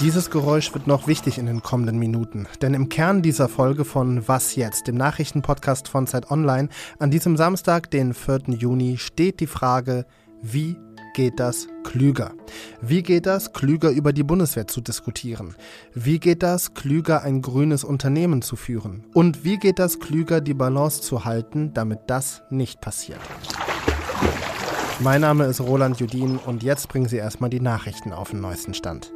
[0.00, 4.28] Dieses Geräusch wird noch wichtig in den kommenden Minuten, denn im Kern dieser Folge von
[4.28, 6.68] Was jetzt, dem Nachrichtenpodcast von Zeit Online,
[7.00, 8.42] an diesem Samstag, den 4.
[8.50, 10.06] Juni, steht die Frage,
[10.40, 10.76] wie
[11.14, 11.66] geht das
[11.96, 12.32] klüger?
[12.82, 15.54] Wie geht das klüger über die Bundeswehr zu diskutieren?
[15.94, 19.06] Wie geht das klüger ein grünes Unternehmen zu führen?
[19.14, 23.20] Und wie geht das klüger die Balance zu halten, damit das nicht passiert?
[25.00, 28.74] Mein Name ist Roland Judin und jetzt bringen Sie erstmal die Nachrichten auf den neuesten
[28.74, 29.10] Stand.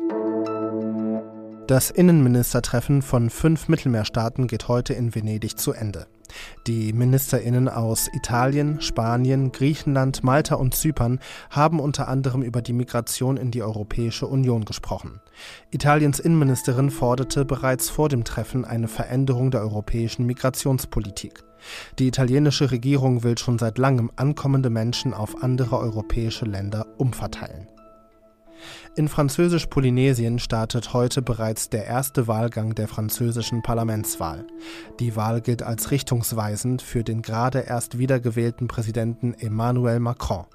[1.66, 6.06] Das Innenministertreffen von fünf Mittelmeerstaaten geht heute in Venedig zu Ende.
[6.66, 13.36] Die Ministerinnen aus Italien, Spanien, Griechenland, Malta und Zypern haben unter anderem über die Migration
[13.36, 15.20] in die Europäische Union gesprochen.
[15.70, 21.42] Italiens Innenministerin forderte bereits vor dem Treffen eine Veränderung der europäischen Migrationspolitik.
[21.98, 27.66] Die italienische Regierung will schon seit langem ankommende Menschen auf andere europäische Länder umverteilen.
[28.96, 34.46] In Französisch-Polynesien startet heute bereits der erste Wahlgang der französischen Parlamentswahl.
[34.98, 40.46] Die Wahl gilt als richtungsweisend für den gerade erst wiedergewählten Präsidenten Emmanuel Macron.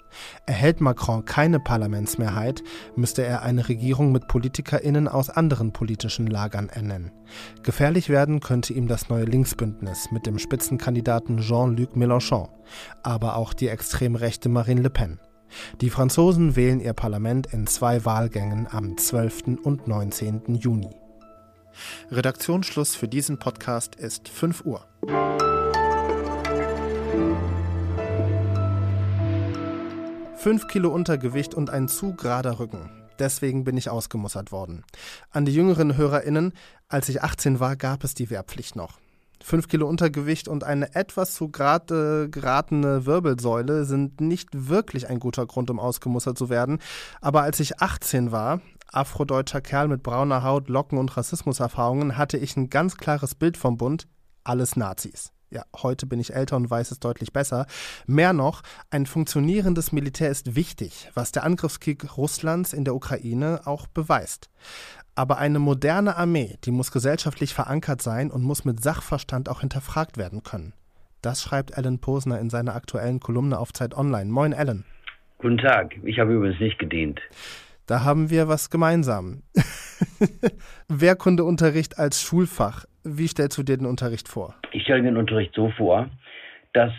[0.46, 2.64] Erhält Macron keine Parlamentsmehrheit,
[2.96, 7.12] müsste er eine Regierung mit PolitikerInnen aus anderen politischen Lagern ernennen.
[7.64, 12.50] Gefährlich werden könnte ihm das neue Linksbündnis mit dem Spitzenkandidaten Jean-Luc Mélenchon,
[13.04, 15.20] aber auch die extrem rechte Marine Le Pen.
[15.82, 19.60] Die Franzosen wählen ihr Parlament in zwei Wahlgängen am 12.
[19.64, 20.56] und 19.
[20.56, 20.90] Juni.
[22.12, 24.86] Redaktionsschluss für diesen Podcast ist 5 Uhr.
[30.38, 32.92] Fünf Kilo Untergewicht und ein zu gerader Rücken.
[33.18, 34.84] Deswegen bin ich ausgemussert worden.
[35.32, 36.54] An die jüngeren HörerInnen,
[36.88, 39.00] als ich 18 war, gab es die Wehrpflicht noch.
[39.46, 45.46] 5 Kilo Untergewicht und eine etwas zu gerade geratene Wirbelsäule sind nicht wirklich ein guter
[45.46, 46.80] Grund, um ausgemustert zu werden.
[47.22, 52.58] Aber als ich 18 war, afrodeutscher Kerl mit brauner Haut, Locken und Rassismuserfahrungen, hatte ich
[52.58, 54.08] ein ganz klares Bild vom Bund,
[54.44, 55.35] alles Nazis.
[55.56, 57.66] Ja, heute bin ich älter und weiß es deutlich besser.
[58.08, 63.88] Mehr noch, ein funktionierendes Militär ist wichtig, was der Angriffskrieg Russlands in der Ukraine auch
[63.88, 64.50] beweist.
[65.16, 70.18] Aber eine moderne Armee, die muss gesellschaftlich verankert sein und muss mit Sachverstand auch hinterfragt
[70.18, 70.74] werden können.
[71.22, 74.30] Das schreibt Alan Posner in seiner aktuellen Kolumne auf Zeit Online.
[74.30, 74.84] Moin, Alan.
[75.38, 75.96] Guten Tag.
[76.04, 77.22] Ich habe übrigens nicht gedient.
[77.86, 79.44] Da haben wir was gemeinsam.
[80.90, 82.84] Wehrkundeunterricht als Schulfach.
[83.06, 84.56] Wie stellst du dir den Unterricht vor?
[84.72, 86.10] Ich stelle mir den Unterricht so vor,
[86.74, 86.92] dass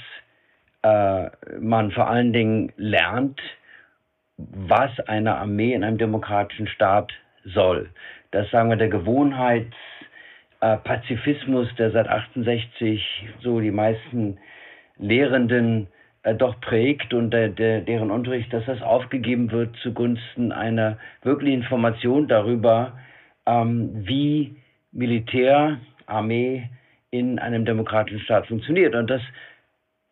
[0.83, 1.29] äh,
[1.59, 3.41] man vor allen Dingen lernt,
[4.37, 7.13] was eine Armee in einem demokratischen Staat
[7.45, 7.91] soll.
[8.31, 14.39] Das sagen wir der Gewohnheitspazifismus, äh, der seit 68 so die meisten
[14.99, 15.89] Lehrenden
[16.23, 21.63] äh, doch prägt und der, der, deren Unterricht, dass das aufgegeben wird zugunsten einer wirklichen
[21.63, 22.97] Information darüber,
[23.47, 24.55] ähm, wie
[24.93, 26.69] Militär, Armee
[27.11, 28.95] in einem demokratischen Staat funktioniert.
[28.95, 29.23] Und das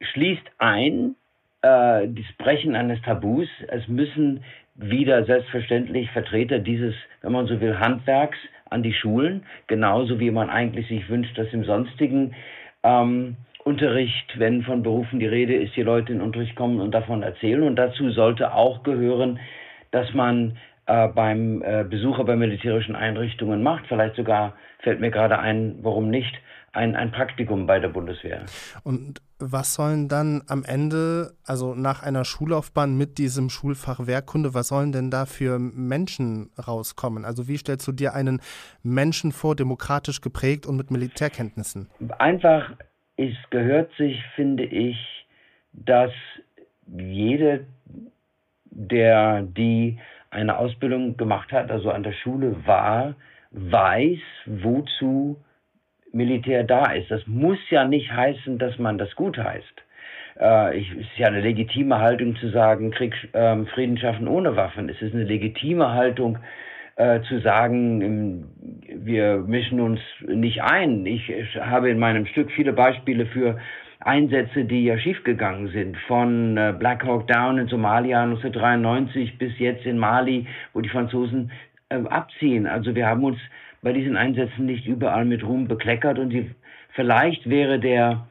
[0.01, 1.17] schließt ein
[1.65, 3.49] äh, das Brechen eines Tabus.
[3.69, 4.45] Es müssen
[4.75, 8.39] wieder selbstverständlich Vertreter dieses, wenn man so will, Handwerks
[8.69, 12.35] an die Schulen, genauso wie man eigentlich sich wünscht, dass im sonstigen
[12.83, 16.91] ähm, Unterricht, wenn von Berufen die Rede ist, die Leute in den Unterricht kommen und
[16.91, 17.63] davon erzählen.
[17.63, 19.39] Und dazu sollte auch gehören,
[19.91, 23.87] dass man äh, beim äh, Besucher bei militärischen Einrichtungen macht.
[23.89, 26.35] Vielleicht sogar fällt mir gerade ein, warum nicht,
[26.75, 28.45] ein, ein Praktikum bei der Bundeswehr.
[28.83, 34.69] Und was sollen dann am Ende, also nach einer Schullaufbahn mit diesem Schulfach Wehrkunde, was
[34.69, 37.25] sollen denn da für Menschen rauskommen?
[37.25, 38.41] Also wie stellst du dir einen
[38.83, 41.89] Menschen vor, demokratisch geprägt und mit Militärkenntnissen?
[42.19, 42.73] Einfach,
[43.17, 44.97] es gehört sich, finde ich,
[45.73, 46.13] dass
[46.87, 47.67] jede,
[48.71, 49.99] der, die
[50.35, 53.15] eine Ausbildung gemacht hat, also an der Schule war,
[53.53, 55.37] weiß, wozu
[56.13, 57.11] Militär da ist.
[57.11, 59.83] Das muss ja nicht heißen, dass man das gut heißt.
[60.39, 64.89] Äh, es ist ja eine legitime Haltung zu sagen, Krieg, äh, Frieden schaffen ohne Waffen.
[64.89, 66.39] Es ist eine legitime Haltung
[66.97, 68.45] äh, zu sagen, im,
[69.05, 71.05] wir mischen uns nicht ein.
[71.07, 71.31] Ich,
[71.61, 73.59] habe in meinem Stück viele Beispiele für
[74.01, 79.87] Einsätze, die ja schiefgegangen sind, von äh, Black Hawk Down in Somalia 1993 bis jetzt
[79.87, 81.51] in Mali, wo die Franzosen
[81.89, 82.67] äh, abziehen.
[82.67, 83.39] Also wir haben uns
[83.83, 86.51] bei diesen Einsätzen nicht überall mit Ruhm bekleckert und die,
[86.91, 88.27] vielleicht wäre der,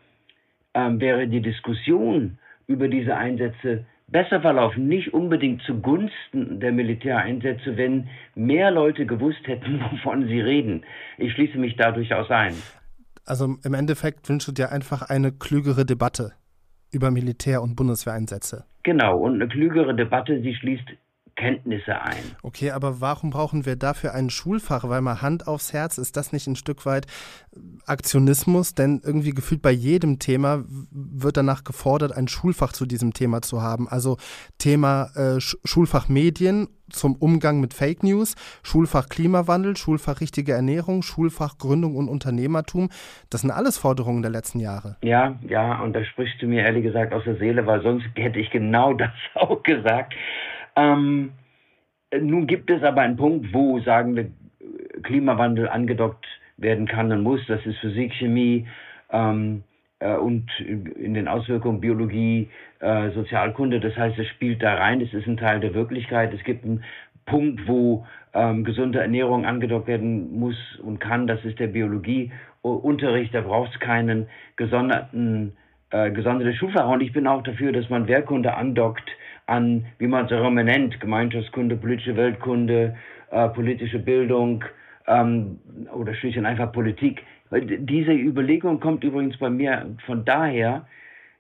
[0.74, 2.38] ähm, wäre die Diskussion
[2.68, 9.82] über diese Einsätze besser verlaufen, nicht unbedingt zugunsten der Militäreinsätze, wenn mehr Leute gewusst hätten,
[9.92, 10.86] wovon sie reden.
[11.18, 12.54] Ich schließe mich da durchaus ein.
[13.26, 16.32] Also im Endeffekt wünschst du dir einfach eine klügere Debatte
[16.92, 18.66] über Militär- und Bundeswehreinsätze.
[18.84, 20.86] Genau, und eine klügere Debatte, sie schließt
[21.44, 22.24] Kenntnisse ein.
[22.42, 24.88] Okay, aber warum brauchen wir dafür ein Schulfach?
[24.88, 27.06] Weil mal Hand aufs Herz, ist das nicht ein Stück weit
[27.86, 28.76] Aktionismus?
[28.76, 33.62] Denn irgendwie gefühlt bei jedem Thema wird danach gefordert, ein Schulfach zu diesem Thema zu
[33.62, 33.90] haben.
[33.90, 34.18] Also
[34.58, 41.58] Thema äh, Schulfach Medien zum Umgang mit Fake News, Schulfach Klimawandel, Schulfach richtige Ernährung, Schulfach
[41.58, 42.90] Gründung und Unternehmertum.
[43.30, 44.98] Das sind alles Forderungen der letzten Jahre.
[45.02, 48.40] Ja, ja, und da sprichst du mir ehrlich gesagt aus der Seele, weil sonst hätte
[48.40, 50.14] ich genau das auch gesagt.
[50.76, 51.32] Ähm,
[52.22, 54.32] nun gibt es aber einen Punkt, wo, sagen wir,
[55.04, 56.26] Klimawandel angedockt
[56.58, 57.42] werden kann und muss.
[57.48, 58.68] Das ist Physik, Chemie
[59.12, 59.64] ähm,
[60.00, 62.50] äh, und in den Auswirkungen Biologie,
[62.80, 63.80] äh, Sozialkunde.
[63.80, 65.02] Das heißt, es spielt da rein.
[65.02, 66.34] Es ist ein Teil der Wirklichkeit.
[66.34, 66.84] Es gibt einen
[67.26, 71.28] Punkt, wo ähm, gesunde Ernährung angedockt werden muss und kann.
[71.28, 73.34] Das ist der Biologieunterricht.
[73.34, 75.54] Da braucht es keinen gesonderten,
[75.90, 76.88] äh, gesonderte Schulfach.
[76.88, 79.10] Und ich bin auch dafür, dass man Wehrkunde andockt
[79.46, 82.96] an, wie man es auch immer nennt, Gemeinschaftskunde, politische Weltkunde,
[83.32, 84.64] äh, politische Bildung
[85.08, 85.60] ähm,
[85.94, 87.22] oder und einfach Politik.
[87.52, 90.88] Diese Überlegung kommt übrigens bei mir von daher,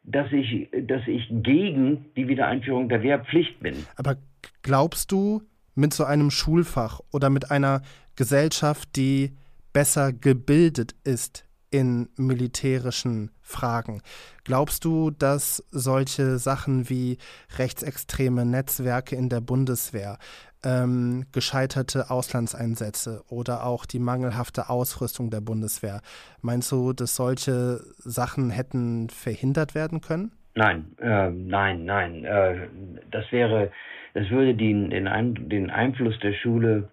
[0.03, 3.75] dass ich, dass ich gegen die Wiedereinführung der Wehrpflicht bin.
[3.95, 4.17] Aber
[4.61, 5.41] glaubst du,
[5.75, 7.81] mit so einem Schulfach oder mit einer
[8.15, 9.31] Gesellschaft, die
[9.73, 14.01] besser gebildet ist in militärischen Fragen.
[14.43, 17.17] Glaubst du, dass solche Sachen wie
[17.57, 20.17] rechtsextreme Netzwerke in der Bundeswehr,
[20.65, 26.01] ähm, gescheiterte Auslandseinsätze oder auch die mangelhafte Ausrüstung der Bundeswehr,
[26.41, 30.31] meinst du, dass solche Sachen hätten verhindert werden können?
[30.55, 32.23] Nein, äh, nein, nein.
[32.23, 32.67] Äh,
[33.11, 33.71] das wäre,
[34.13, 36.89] das würde den, den, Ein den Einfluss der Schule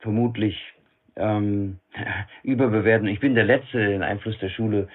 [0.00, 0.56] vermutlich
[1.18, 1.78] ähm,
[2.42, 3.08] überbewerten.
[3.08, 4.88] Ich bin der Letzte, der den Einfluss der Schule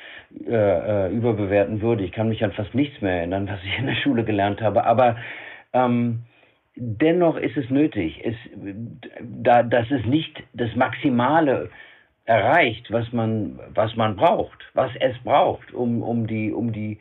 [0.47, 2.03] äh, äh, überbewerten würde.
[2.03, 4.85] Ich kann mich an fast nichts mehr erinnern, was ich in der Schule gelernt habe.
[4.85, 5.17] Aber
[5.73, 6.23] ähm,
[6.75, 8.35] dennoch ist es nötig, es,
[9.21, 11.69] da, dass es nicht das Maximale
[12.25, 16.99] erreicht, was man, was man braucht, was es braucht, um, um die, um die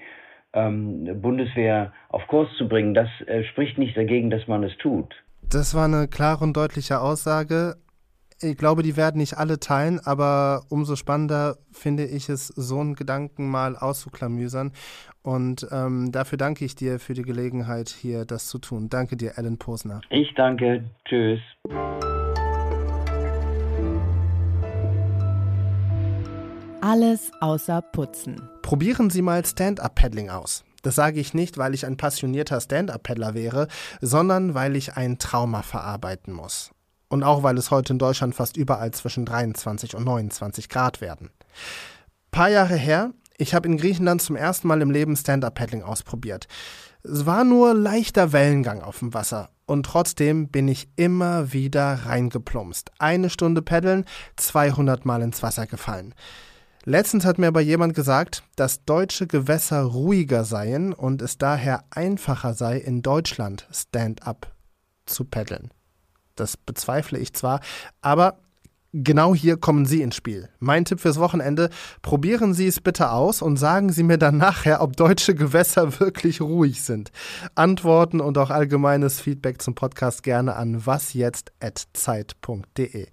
[0.52, 2.94] ähm, Bundeswehr auf Kurs zu bringen.
[2.94, 5.14] Das äh, spricht nicht dagegen, dass man es tut.
[5.42, 7.76] Das war eine klare und deutliche Aussage
[8.42, 12.94] ich glaube, die werden nicht alle teilen, aber umso spannender finde ich es, so einen
[12.94, 14.72] Gedanken mal auszuklamüsern.
[15.22, 18.88] Und ähm, dafür danke ich dir für die Gelegenheit, hier das zu tun.
[18.88, 20.00] Danke dir, Alan Posner.
[20.10, 20.84] Ich danke.
[21.04, 21.40] Tschüss.
[26.80, 28.42] Alles außer Putzen.
[28.62, 30.64] Probieren Sie mal Stand-up-Paddling aus.
[30.82, 33.68] Das sage ich nicht, weil ich ein passionierter Stand-up-Paddler wäre,
[34.00, 36.72] sondern weil ich ein Trauma verarbeiten muss.
[37.12, 41.28] Und auch weil es heute in Deutschland fast überall zwischen 23 und 29 Grad werden.
[42.30, 46.48] Paar Jahre her, ich habe in Griechenland zum ersten Mal im Leben Stand-Up-Paddling ausprobiert.
[47.02, 49.50] Es war nur leichter Wellengang auf dem Wasser.
[49.66, 52.92] Und trotzdem bin ich immer wieder reingeplumpst.
[52.98, 54.06] Eine Stunde paddeln,
[54.36, 56.14] 200 Mal ins Wasser gefallen.
[56.86, 62.54] Letztens hat mir aber jemand gesagt, dass deutsche Gewässer ruhiger seien und es daher einfacher
[62.54, 64.50] sei, in Deutschland Stand-up
[65.04, 65.72] zu paddeln.
[66.36, 67.60] Das bezweifle ich zwar,
[68.00, 68.38] aber
[68.92, 70.48] genau hier kommen Sie ins Spiel.
[70.58, 71.70] Mein Tipp fürs Wochenende,
[72.02, 76.40] probieren Sie es bitte aus und sagen Sie mir dann nachher, ob deutsche Gewässer wirklich
[76.40, 77.10] ruhig sind.
[77.54, 83.08] Antworten und auch allgemeines Feedback zum Podcast gerne an wasjetzt.zeit.de.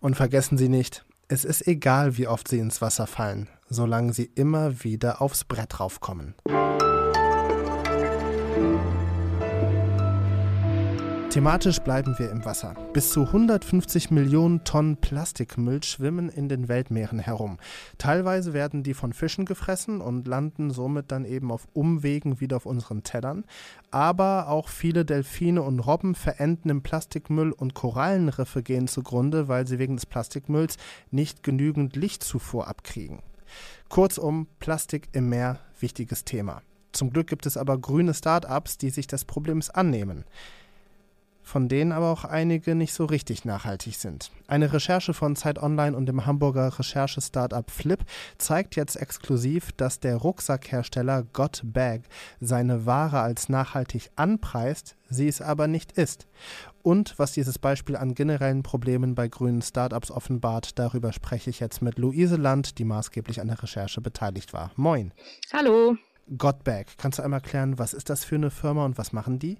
[0.00, 4.30] Und vergessen Sie nicht, es ist egal, wie oft Sie ins Wasser fallen, solange Sie
[4.34, 6.34] immer wieder aufs Brett raufkommen.
[11.30, 12.74] Thematisch bleiben wir im Wasser.
[12.94, 17.58] Bis zu 150 Millionen Tonnen Plastikmüll schwimmen in den Weltmeeren herum.
[17.98, 22.64] Teilweise werden die von Fischen gefressen und landen somit dann eben auf Umwegen wieder auf
[22.64, 23.44] unseren Tellern.
[23.90, 29.78] Aber auch viele Delfine und Robben verenden im Plastikmüll und Korallenriffe gehen zugrunde, weil sie
[29.78, 30.78] wegen des Plastikmülls
[31.10, 33.18] nicht genügend Lichtzufuhr abkriegen.
[33.90, 36.62] Kurzum, Plastik im Meer, wichtiges Thema.
[36.92, 40.24] Zum Glück gibt es aber grüne Start-ups, die sich des Problems annehmen
[41.48, 44.30] von denen aber auch einige nicht so richtig nachhaltig sind.
[44.46, 48.04] Eine Recherche von Zeit Online und dem Hamburger Recherche-Startup Flip
[48.36, 52.02] zeigt jetzt exklusiv, dass der Rucksackhersteller Got Bag
[52.38, 56.28] seine Ware als nachhaltig anpreist, sie es aber nicht ist.
[56.82, 61.80] Und was dieses Beispiel an generellen Problemen bei grünen Startups offenbart, darüber spreche ich jetzt
[61.80, 64.70] mit Luise Land, die maßgeblich an der Recherche beteiligt war.
[64.76, 65.12] Moin.
[65.50, 65.96] Hallo.
[66.36, 69.58] Godbag, kannst du einmal erklären, was ist das für eine Firma und was machen die?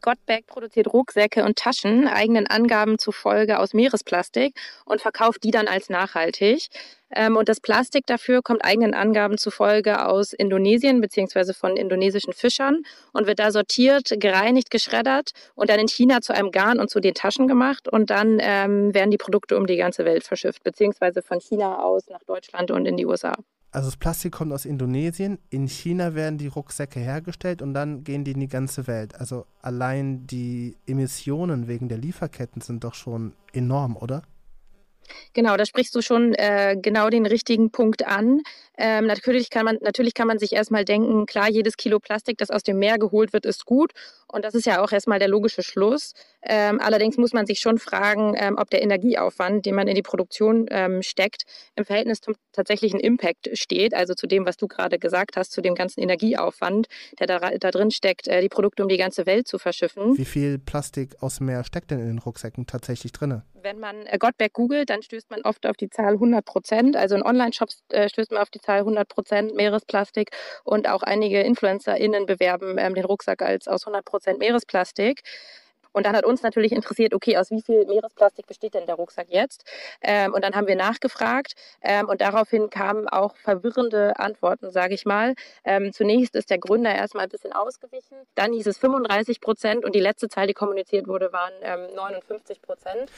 [0.00, 5.88] Gottberg produziert Rucksäcke und Taschen, eigenen Angaben zufolge aus Meeresplastik und verkauft die dann als
[5.88, 6.68] nachhaltig.
[7.10, 12.82] Ähm, und das Plastik dafür kommt eigenen Angaben zufolge aus Indonesien beziehungsweise von indonesischen Fischern
[13.12, 17.00] und wird da sortiert, gereinigt, geschreddert und dann in China zu einem Garn und zu
[17.00, 17.88] den Taschen gemacht.
[17.88, 22.08] Und dann ähm, werden die Produkte um die ganze Welt verschifft, beziehungsweise von China aus
[22.08, 23.34] nach Deutschland und in die USA.
[23.70, 28.24] Also das Plastik kommt aus Indonesien, in China werden die Rucksäcke hergestellt und dann gehen
[28.24, 29.14] die in die ganze Welt.
[29.20, 34.22] Also allein die Emissionen wegen der Lieferketten sind doch schon enorm, oder?
[35.32, 38.40] Genau, da sprichst du schon äh, genau den richtigen Punkt an.
[38.76, 42.50] Ähm, natürlich, kann man, natürlich kann man sich erstmal denken, klar, jedes Kilo Plastik, das
[42.50, 43.92] aus dem Meer geholt wird, ist gut.
[44.30, 46.12] Und das ist ja auch erstmal der logische Schluss.
[46.42, 50.02] Ähm, allerdings muss man sich schon fragen, ähm, ob der Energieaufwand, den man in die
[50.02, 51.42] Produktion ähm, steckt,
[51.74, 53.94] im Verhältnis zum tatsächlichen Impact steht.
[53.94, 56.86] Also zu dem, was du gerade gesagt hast, zu dem ganzen Energieaufwand,
[57.18, 60.16] der da, da drin steckt, äh, die Produkte um die ganze Welt zu verschiffen.
[60.16, 63.42] Wie viel Plastik aus dem Meer steckt denn in den Rucksäcken tatsächlich drin?
[63.54, 66.96] Wenn man äh, Gottberg googelt, dann stößt man oft auf die Zahl 100 Prozent.
[66.96, 70.30] Also in Online-Shops äh, stößt man auf die Zahl 100 Prozent Meeresplastik
[70.64, 75.22] und auch einige InfluencerInnen bewerben ähm, den Rucksack als aus 100 Prozent Meeresplastik.
[75.92, 79.26] Und dann hat uns natürlich interessiert, okay, aus wie viel Meeresplastik besteht denn der Rucksack
[79.30, 79.64] jetzt?
[80.00, 85.04] Ähm, und dann haben wir nachgefragt ähm, und daraufhin kamen auch verwirrende Antworten, sage ich
[85.06, 85.34] mal.
[85.64, 89.94] Ähm, zunächst ist der Gründer erstmal ein bisschen ausgewichen, dann hieß es 35 Prozent und
[89.94, 91.52] die letzte Zahl, die kommuniziert wurde, waren
[91.94, 93.10] 59 ähm, Prozent.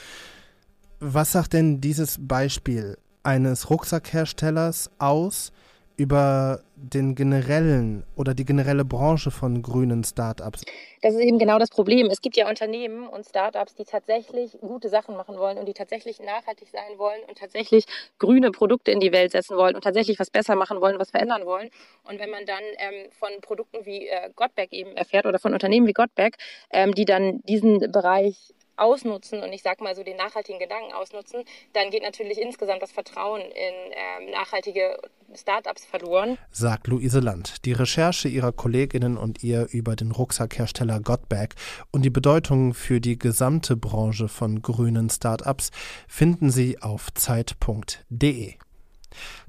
[1.02, 5.50] Was sagt denn dieses Beispiel eines Rucksackherstellers aus
[5.96, 10.62] über den generellen oder die generelle Branche von grünen Startups?
[11.00, 12.08] Das ist eben genau das Problem.
[12.10, 16.20] Es gibt ja Unternehmen und Startups, die tatsächlich gute Sachen machen wollen und die tatsächlich
[16.20, 17.86] nachhaltig sein wollen und tatsächlich
[18.18, 21.46] grüne Produkte in die Welt setzen wollen und tatsächlich was besser machen wollen, was verändern
[21.46, 21.70] wollen.
[22.04, 25.86] Und wenn man dann ähm, von Produkten wie äh, Gottberg eben erfährt oder von Unternehmen
[25.86, 26.36] wie Gottberg,
[26.70, 31.44] ähm, die dann diesen Bereich ausnutzen und ich sage mal so den nachhaltigen Gedanken ausnutzen,
[31.74, 34.98] dann geht natürlich insgesamt das Vertrauen in ähm, nachhaltige
[35.34, 36.38] Startups verloren.
[36.50, 37.64] Sagt Luise Land.
[37.64, 41.50] Die Recherche ihrer Kolleginnen und ihr über den Rucksackhersteller Godbag
[41.90, 45.70] und die Bedeutung für die gesamte Branche von grünen Startups
[46.08, 48.54] finden Sie auf zeit.de.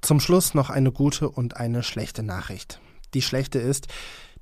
[0.02, 2.80] Zum Schluss noch eine gute und eine schlechte Nachricht.
[3.14, 3.88] Die schlechte ist,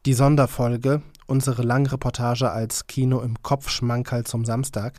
[0.05, 4.97] die Sonderfolge Unsere Langreportage als Kino im Kopfschmankerl zum Samstag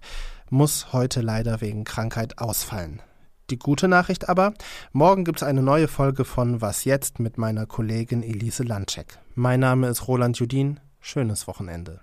[0.48, 3.02] muss heute leider wegen Krankheit ausfallen.
[3.50, 4.54] Die gute Nachricht aber,
[4.92, 9.18] morgen gibt es eine neue Folge von Was jetzt mit meiner Kollegin Elise Landcheck.
[9.34, 10.78] Mein Name ist Roland Judin.
[11.00, 12.00] Schönes Wochenende.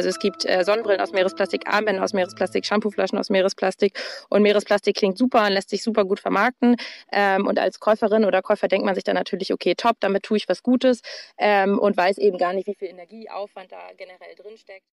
[0.00, 4.96] Also es gibt äh, Sonnenbrillen aus Meeresplastik, Armbänder aus Meeresplastik, Shampooflaschen aus Meeresplastik und Meeresplastik
[4.96, 6.76] klingt super und lässt sich super gut vermarkten.
[7.12, 10.38] Ähm, und als Käuferin oder Käufer denkt man sich dann natürlich, okay, top, damit tue
[10.38, 11.02] ich was Gutes
[11.36, 14.86] ähm, und weiß eben gar nicht, wie viel Energieaufwand da generell drin steckt.